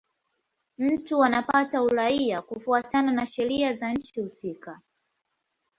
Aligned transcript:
Mtu 0.77 1.23
anapata 1.23 1.83
uraia 1.83 2.41
kufuatana 2.41 3.11
na 3.11 3.25
sheria 3.25 3.73
za 3.73 3.93
nchi 3.93 4.21
husika. 4.21 4.81